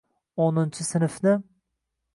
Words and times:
—O‘ninchi 0.45 0.87
sinfni. 0.89 1.37